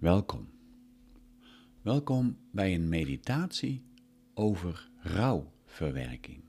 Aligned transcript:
Welkom. 0.00 0.48
Welkom 1.82 2.36
bij 2.50 2.74
een 2.74 2.88
meditatie 2.88 3.84
over 4.34 4.90
rouwverwerking. 4.96 6.42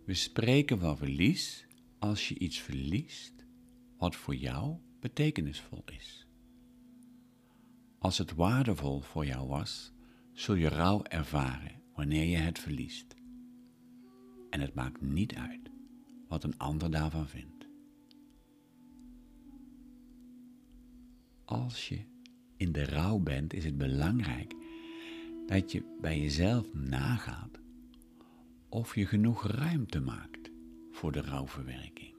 We 0.05 0.15
spreken 0.15 0.79
van 0.79 0.97
verlies 0.97 1.67
als 1.99 2.29
je 2.29 2.39
iets 2.39 2.59
verliest 2.59 3.47
wat 3.97 4.17
voor 4.17 4.35
jou 4.35 4.77
betekenisvol 5.01 5.83
is. 5.87 6.27
Als 7.99 8.19
het 8.19 8.35
waardevol 8.35 9.01
voor 9.01 9.27
jou 9.27 9.49
was, 9.49 9.93
zul 10.33 10.55
je 10.55 10.69
rouw 10.69 11.03
ervaren 11.03 11.83
wanneer 11.95 12.25
je 12.25 12.37
het 12.37 12.59
verliest. 12.59 13.15
En 14.51 14.61
het 14.61 14.75
maakt 14.75 15.01
niet 15.01 15.35
uit 15.35 15.71
wat 16.29 16.45
een 16.45 16.59
ander 16.59 16.91
daarvan 16.91 17.29
vindt. 17.29 17.67
Als 21.45 21.89
je 21.89 22.05
in 22.57 22.73
de 22.73 22.85
rouw 22.85 23.19
bent, 23.19 23.53
is 23.53 23.65
het 23.65 23.77
belangrijk 23.77 24.55
dat 25.47 25.73
je 25.73 25.97
bij 26.01 26.21
jezelf 26.21 26.75
nagaat 26.75 27.61
of 28.69 28.95
je 28.95 29.07
genoeg 29.07 29.47
ruimte 29.47 30.01
maakt 30.01 30.51
voor 30.91 31.13
de 31.13 31.21
rouwverwerking. 31.21 32.15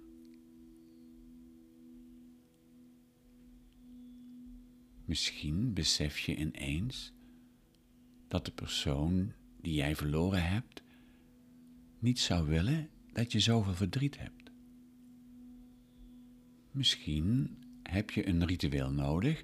Misschien 5.06 5.74
besef 5.74 6.20
je 6.20 6.36
ineens 6.36 7.14
dat 8.28 8.46
de 8.46 8.52
persoon 8.52 9.32
die 9.62 9.74
jij 9.74 9.96
verloren 9.96 10.50
hebt 10.50 10.84
niet 12.00 12.20
zou 12.20 12.48
willen 12.48 12.90
dat 13.14 13.32
je 13.32 13.40
zoveel 13.40 13.74
verdriet 13.74 14.18
hebt. 14.18 14.52
Misschien 16.72 17.58
heb 17.84 18.12
je 18.12 18.28
een 18.28 18.46
ritueel 18.46 18.92
nodig 18.92 19.44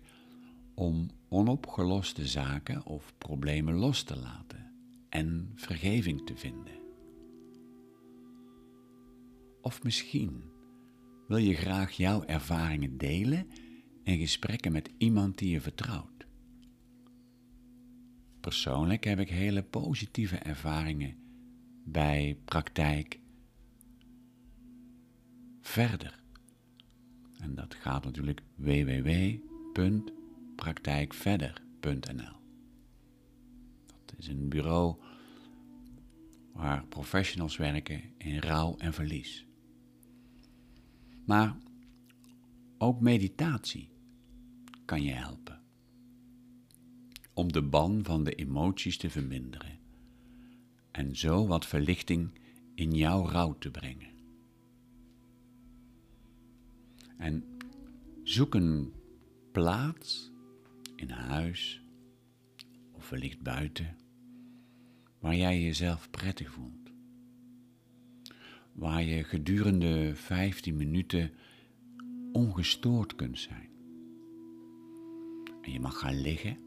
om 0.73 1.09
onopgeloste 1.33 2.27
zaken 2.27 2.85
of 2.85 3.13
problemen 3.17 3.73
los 3.73 4.03
te 4.03 4.19
laten 4.19 4.71
en 5.09 5.51
vergeving 5.55 6.25
te 6.25 6.35
vinden. 6.35 6.81
Of 9.61 9.83
misschien 9.83 10.43
wil 11.27 11.37
je 11.37 11.55
graag 11.55 11.91
jouw 11.91 12.23
ervaringen 12.23 12.97
delen 12.97 13.47
in 14.03 14.17
gesprekken 14.17 14.71
met 14.71 14.89
iemand 14.97 15.37
die 15.37 15.49
je 15.49 15.61
vertrouwt. 15.61 16.27
Persoonlijk 18.39 19.03
heb 19.03 19.19
ik 19.19 19.29
hele 19.29 19.63
positieve 19.63 20.37
ervaringen 20.37 21.15
bij 21.85 22.37
praktijk 22.45 23.19
verder. 25.61 26.23
En 27.39 27.55
dat 27.55 27.75
gaat 27.75 28.03
natuurlijk 28.05 28.41
www.praktijkverder.nl. 30.63 32.41
Dat 34.05 34.15
is 34.17 34.27
een 34.27 34.49
bureau 34.49 34.95
waar 36.53 36.85
professionals 36.85 37.57
werken 37.57 38.01
in 38.17 38.39
rouw 38.39 38.75
en 38.77 38.93
verlies. 38.93 39.45
Maar 41.25 41.57
ook 42.77 42.99
meditatie 42.99 43.89
kan 44.85 45.03
je 45.03 45.11
helpen 45.11 45.61
om 47.33 47.51
de 47.51 47.61
ban 47.61 48.03
van 48.03 48.23
de 48.23 48.35
emoties 48.35 48.97
te 48.97 49.09
verminderen 49.09 49.79
en 50.91 51.15
zo 51.15 51.47
wat 51.47 51.65
verlichting 51.65 52.39
in 52.75 52.91
jouw 52.91 53.27
rouw 53.27 53.57
te 53.57 53.71
brengen. 53.71 54.11
En 57.17 57.43
zoek 58.23 58.55
een 58.55 58.93
plaats 59.51 60.32
in 61.03 61.09
huis 61.09 61.83
of 62.91 63.09
wellicht 63.09 63.41
buiten 63.41 63.97
waar 65.19 65.35
jij 65.35 65.61
jezelf 65.61 66.09
prettig 66.09 66.51
voelt. 66.51 66.91
Waar 68.73 69.03
je 69.03 69.23
gedurende 69.23 70.15
15 70.15 70.75
minuten 70.75 71.31
ongestoord 72.31 73.15
kunt 73.15 73.39
zijn. 73.39 73.69
En 75.61 75.71
je 75.71 75.79
mag 75.79 75.99
gaan 75.99 76.21
liggen, 76.21 76.57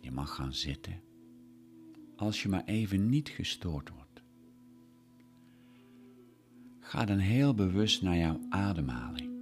je 0.00 0.10
mag 0.10 0.34
gaan 0.34 0.54
zitten, 0.54 1.00
als 2.16 2.42
je 2.42 2.48
maar 2.48 2.64
even 2.64 3.08
niet 3.08 3.28
gestoord 3.28 3.90
wordt. 3.90 4.22
Ga 6.80 7.04
dan 7.04 7.18
heel 7.18 7.54
bewust 7.54 8.02
naar 8.02 8.16
jouw 8.16 8.40
ademhaling. 8.48 9.33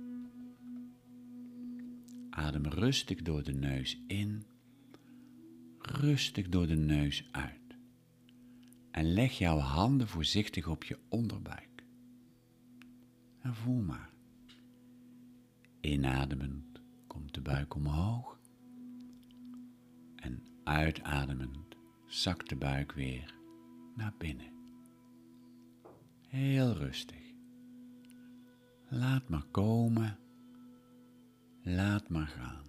Adem 2.35 2.67
rustig 2.67 3.23
door 3.23 3.43
de 3.43 3.53
neus 3.53 4.03
in, 4.07 4.45
rustig 5.79 6.49
door 6.49 6.67
de 6.67 6.77
neus 6.77 7.29
uit. 7.31 7.77
En 8.91 9.13
leg 9.13 9.39
jouw 9.39 9.59
handen 9.59 10.09
voorzichtig 10.09 10.69
op 10.69 10.85
je 10.85 10.99
onderbuik. 11.09 11.85
En 13.41 13.55
voel 13.55 13.83
maar. 13.83 14.11
Inademend 15.81 16.81
komt 17.07 17.35
de 17.35 17.41
buik 17.41 17.75
omhoog. 17.75 18.39
En 20.17 20.43
uitademend 20.65 21.77
zakt 22.07 22.49
de 22.49 22.57
buik 22.57 22.93
weer 22.93 23.35
naar 23.97 24.15
binnen. 24.19 24.53
Heel 26.29 26.73
rustig. 26.73 27.21
Laat 28.89 29.29
maar 29.29 29.47
komen 29.51 30.19
Laat 31.65 32.09
maar 32.09 32.27
gaan. 32.27 32.65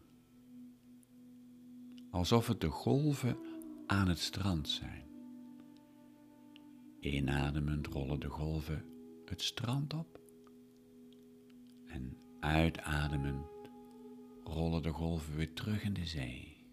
Alsof 2.12 2.48
het 2.48 2.62
de 2.62 2.69
golven 2.69 3.38
aan 3.88 4.07
het 4.07 4.19
strand 4.19 4.69
zijn. 4.69 5.07
Inademend 7.00 7.88
rollen 7.88 8.19
de 8.19 8.30
golven 8.30 8.86
het 9.25 9.42
strand 9.42 9.94
op. 9.94 10.22
En 11.86 12.18
uitademend 12.40 13.45
rollen 14.44 14.84
de 14.84 14.92
golven 14.92 15.36
weer 15.36 15.54
terug 15.54 15.84
in 15.84 15.94
de 15.94 16.06
zee. 16.06 16.66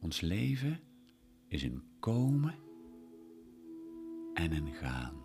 Ons 0.00 0.20
leven 0.20 0.80
is 1.48 1.62
een 1.62 1.82
komen 1.98 2.54
en 4.34 4.52
een 4.52 4.72
gaan. 4.72 5.24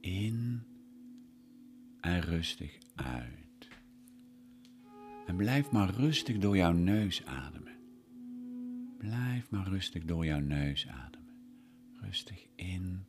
In 0.00 0.51
en 2.02 2.20
rustig 2.20 2.78
uit. 2.94 3.68
En 5.26 5.36
blijf 5.36 5.70
maar 5.70 5.90
rustig 5.90 6.38
door 6.38 6.56
jouw 6.56 6.72
neus 6.72 7.24
ademen. 7.24 7.72
Blijf 8.98 9.50
maar 9.50 9.68
rustig 9.68 10.04
door 10.04 10.24
jouw 10.24 10.40
neus 10.40 10.88
ademen. 10.88 11.34
Rustig 12.00 12.46
in 12.54 13.04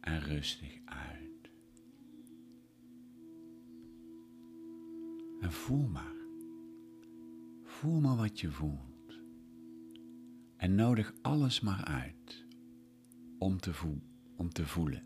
en 0.00 0.20
rustig 0.20 0.78
uit. 0.84 1.50
En 5.40 5.52
voel 5.52 5.86
maar. 5.86 6.14
Voel 7.62 8.00
maar 8.00 8.16
wat 8.16 8.40
je 8.40 8.50
voelt. 8.50 9.20
En 10.56 10.74
nodig 10.74 11.14
alles 11.22 11.60
maar 11.60 11.84
uit 11.84 12.46
om 13.38 13.58
te, 13.58 13.72
om 14.36 14.52
te 14.52 14.66
voelen, 14.66 15.02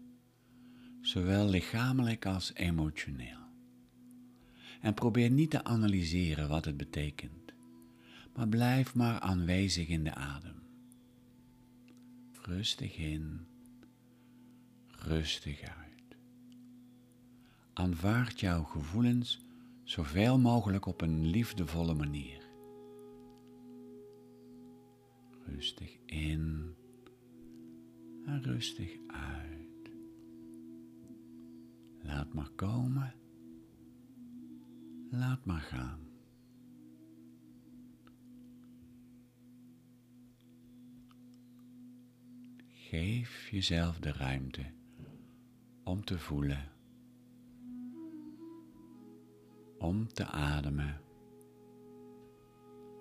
zowel 1.01 1.49
lichamelijk 1.49 2.27
als 2.27 2.55
emotioneel. 2.55 3.39
En 4.81 4.95
probeer 4.95 5.31
niet 5.31 5.51
te 5.51 5.65
analyseren 5.65 6.49
wat 6.49 6.65
het 6.65 6.77
betekent, 6.77 7.53
maar 8.35 8.49
blijf 8.49 8.95
maar 8.95 9.21
aanwezig 9.21 9.89
in 9.89 10.05
de 10.05 10.15
adem. 10.15 10.63
Rustig 12.43 12.97
in, 12.97 13.47
rustig 14.89 15.61
uit. 15.61 16.17
Aanvaard 17.73 18.41
jouw 18.41 18.63
gevoelens 18.63 19.45
zoveel 19.85 20.39
mogelijk 20.39 20.87
op 20.87 21.01
een 21.01 21.27
liefdevolle 21.27 21.95
manier. 21.95 22.49
Rustig 25.47 25.99
in 26.07 26.75
en 28.27 28.43
rustig 28.43 28.91
uit. 29.07 29.40
Laat 32.31 32.39
maar 32.39 32.55
komen. 32.55 33.15
Laat 35.11 35.45
maar 35.45 35.61
gaan. 35.61 36.09
Geef 42.69 43.49
jezelf 43.49 43.99
de 43.99 44.13
ruimte 44.13 44.73
om 45.85 46.05
te 46.05 46.19
voelen, 46.19 46.73
om 49.79 50.09
te 50.09 50.27
ademen, 50.27 51.01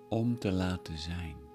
om 0.08 0.38
te 0.38 0.52
laten 0.52 0.98
zijn. 0.98 1.49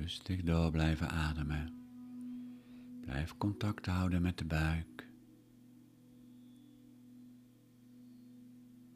Rustig 0.00 0.42
door 0.42 0.70
blijven 0.70 1.10
ademen. 1.10 1.74
Blijf 3.00 3.36
contact 3.36 3.86
houden 3.86 4.22
met 4.22 4.38
de 4.38 4.44
buik. 4.44 5.08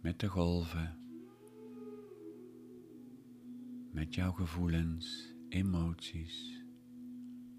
Met 0.00 0.20
de 0.20 0.28
golven. 0.28 0.98
Met 3.90 4.14
jouw 4.14 4.32
gevoelens, 4.32 5.34
emoties 5.48 6.64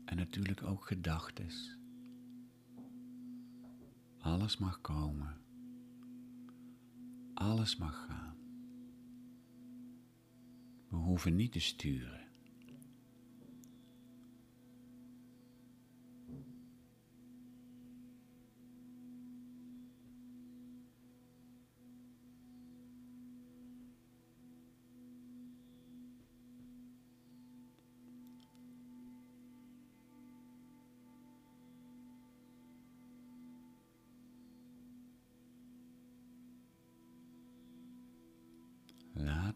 en 0.06 0.18
natuurlijk 0.18 0.64
ook 0.64 0.86
gedachten. 0.86 1.50
Alles 4.18 4.58
mag 4.58 4.82
komen. 4.82 5.38
Alles 7.34 7.78
mag 7.78 8.06
gaan. 8.06 8.38
We 10.88 10.96
hoeven 10.96 11.36
niet 11.36 11.52
te 11.52 11.60
sturen. 11.60 12.25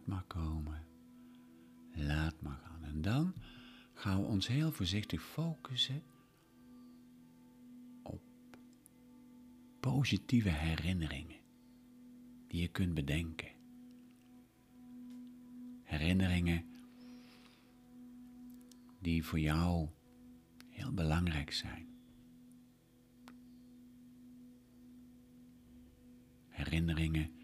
Maar 0.09 0.23
komen. 0.27 0.85
Laat 1.93 2.41
maar 2.41 2.59
gaan. 2.63 2.83
En 2.83 3.01
dan 3.01 3.33
gaan 3.93 4.21
we 4.21 4.27
ons 4.27 4.47
heel 4.47 4.71
voorzichtig 4.71 5.21
focussen 5.21 6.03
op 8.03 8.21
positieve 9.79 10.49
herinneringen 10.49 11.39
die 12.47 12.61
je 12.61 12.67
kunt 12.67 12.93
bedenken. 12.93 13.51
Herinneringen 15.83 16.65
die 18.99 19.25
voor 19.25 19.39
jou 19.39 19.89
heel 20.69 20.93
belangrijk 20.93 21.51
zijn. 21.51 21.87
Herinneringen 26.47 27.38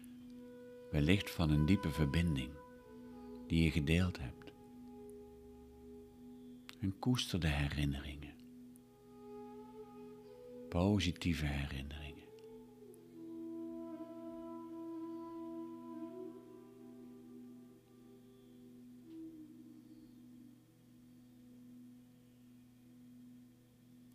wellicht 0.96 1.30
van 1.30 1.50
een 1.50 1.66
diepe 1.66 1.90
verbinding 1.90 2.50
die 3.46 3.62
je 3.62 3.70
gedeeld 3.70 4.18
hebt. 4.18 4.52
En 6.80 6.98
koester 6.98 7.40
de 7.40 7.48
herinneringen, 7.48 8.34
positieve 10.68 11.46
herinneringen. 11.46 12.24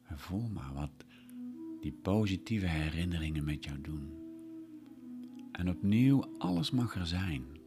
En 0.03 0.19
voel 0.19 0.47
maar 0.47 0.73
wat 0.73 1.05
die 1.81 1.93
positieve 1.93 2.67
herinneringen 2.67 3.43
met 3.43 3.63
jou 3.63 3.81
doen. 3.81 4.20
En 5.61 5.69
opnieuw, 5.69 6.37
alles 6.37 6.71
mag 6.71 6.95
er 6.95 7.07
zijn. 7.07 7.59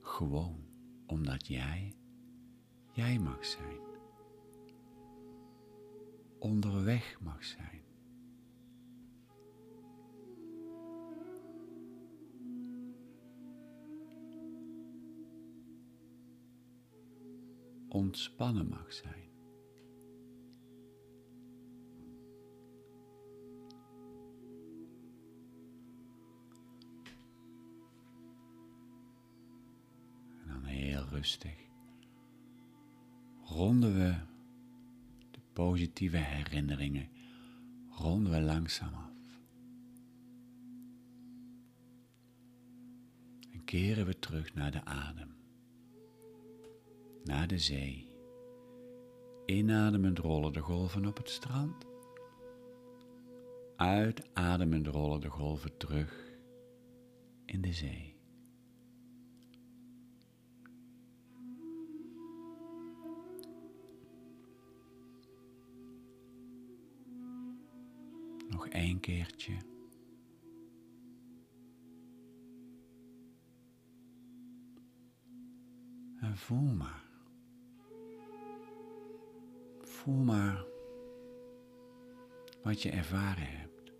Gewoon 0.00 0.64
omdat 1.06 1.46
jij, 1.46 1.96
jij 2.92 3.18
mag 3.18 3.44
zijn. 3.46 3.80
Onderweg 6.38 7.20
mag 7.20 7.44
zijn. 7.44 7.82
Ontspannen 17.88 18.68
mag 18.68 18.92
zijn. 18.92 19.27
Rustig. 31.18 31.66
Ronden 33.44 33.94
we 33.94 34.14
de 35.30 35.40
positieve 35.52 36.16
herinneringen, 36.16 37.08
ronden 37.90 38.32
we 38.32 38.40
langzaam 38.40 38.94
af. 38.94 39.40
En 43.52 43.64
keren 43.64 44.06
we 44.06 44.18
terug 44.18 44.54
naar 44.54 44.70
de 44.70 44.84
adem, 44.84 45.34
naar 47.24 47.46
de 47.46 47.58
zee. 47.58 48.06
Inademend 49.46 50.18
rollen 50.18 50.52
de 50.52 50.60
golven 50.60 51.06
op 51.06 51.16
het 51.16 51.30
strand. 51.30 51.86
Uitademend 53.76 54.86
rollen 54.86 55.20
de 55.20 55.28
golven 55.28 55.76
terug 55.76 56.40
in 57.44 57.60
de 57.60 57.72
zee. 57.72 58.17
Nog 68.48 68.68
één 68.68 69.00
keertje. 69.00 69.56
En 76.20 76.36
voel 76.36 76.74
maar. 76.74 77.06
Voel 79.80 80.22
maar 80.22 80.64
wat 82.62 82.82
je 82.82 82.90
ervaren 82.90 83.46
hebt. 83.46 83.92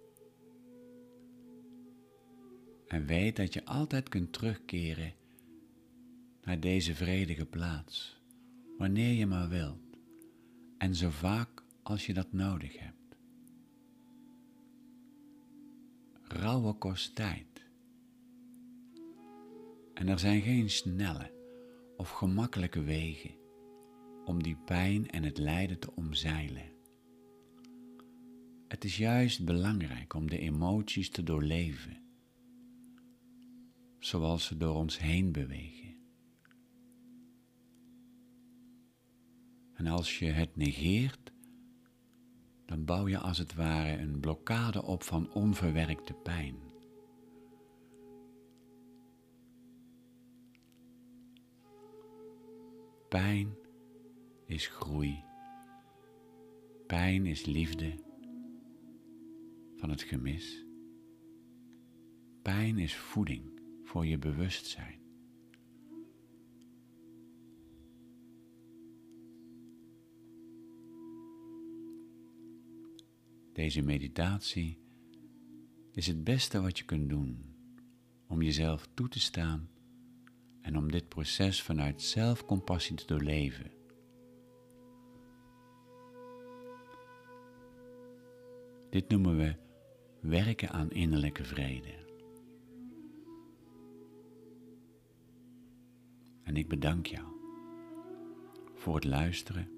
En 2.86 3.06
weet 3.06 3.36
dat 3.36 3.52
je 3.54 3.64
altijd 3.64 4.08
kunt 4.08 4.32
terugkeren 4.32 5.12
naar 6.42 6.60
deze 6.60 6.94
vredige 6.94 7.46
plaats, 7.46 8.20
wanneer 8.78 9.12
je 9.12 9.26
maar 9.26 9.48
wilt 9.48 9.88
en 10.78 10.94
zo 10.94 11.10
vaak 11.10 11.62
als 11.82 12.06
je 12.06 12.14
dat 12.14 12.32
nodig 12.32 12.78
hebt. 12.78 12.97
Rauwe 16.32 16.72
kost 16.72 17.14
tijd. 17.14 17.66
En 19.94 20.08
er 20.08 20.18
zijn 20.18 20.42
geen 20.42 20.70
snelle 20.70 21.32
of 21.96 22.10
gemakkelijke 22.10 22.82
wegen 22.82 23.30
om 24.24 24.42
die 24.42 24.56
pijn 24.56 25.10
en 25.10 25.22
het 25.22 25.38
lijden 25.38 25.78
te 25.78 25.94
omzeilen. 25.94 26.72
Het 28.68 28.84
is 28.84 28.96
juist 28.96 29.44
belangrijk 29.44 30.14
om 30.14 30.30
de 30.30 30.38
emoties 30.38 31.10
te 31.10 31.22
doorleven, 31.22 32.02
zoals 33.98 34.44
ze 34.44 34.56
door 34.56 34.74
ons 34.74 34.98
heen 34.98 35.32
bewegen. 35.32 35.96
En 39.74 39.86
als 39.86 40.18
je 40.18 40.26
het 40.26 40.56
negeert, 40.56 41.32
dan 42.68 42.84
bouw 42.84 43.08
je 43.08 43.18
als 43.18 43.38
het 43.38 43.54
ware 43.54 43.98
een 43.98 44.20
blokkade 44.20 44.82
op 44.82 45.02
van 45.02 45.32
onverwerkte 45.32 46.14
pijn. 46.14 46.56
Pijn 53.08 53.56
is 54.46 54.66
groei. 54.66 55.24
Pijn 56.86 57.26
is 57.26 57.44
liefde 57.44 57.94
van 59.76 59.90
het 59.90 60.02
gemis. 60.02 60.64
Pijn 62.42 62.78
is 62.78 62.96
voeding 62.96 63.60
voor 63.84 64.06
je 64.06 64.18
bewustzijn. 64.18 65.07
Deze 73.58 73.82
meditatie 73.82 74.78
is 75.92 76.06
het 76.06 76.24
beste 76.24 76.60
wat 76.60 76.78
je 76.78 76.84
kunt 76.84 77.08
doen 77.08 77.54
om 78.28 78.42
jezelf 78.42 78.88
toe 78.94 79.08
te 79.08 79.20
staan 79.20 79.70
en 80.60 80.76
om 80.76 80.90
dit 80.90 81.08
proces 81.08 81.62
vanuit 81.62 82.02
zelfcompassie 82.02 82.96
te 82.96 83.06
doorleven. 83.06 83.70
Dit 88.90 89.08
noemen 89.08 89.36
we 89.36 89.54
werken 90.20 90.70
aan 90.70 90.90
innerlijke 90.90 91.44
vrede. 91.44 91.94
En 96.42 96.56
ik 96.56 96.68
bedank 96.68 97.06
jou 97.06 97.26
voor 98.74 98.94
het 98.94 99.04
luisteren 99.04 99.70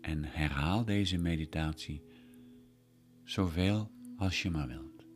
en 0.00 0.24
herhaal 0.24 0.84
deze 0.84 1.18
meditatie 1.18 2.02
zoveel 3.26 3.90
als 4.16 4.42
je 4.42 4.50
maar 4.50 4.66
wilt. 4.66 5.06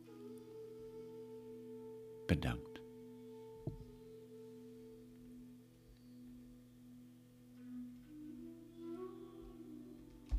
Bedankt. 2.25 2.70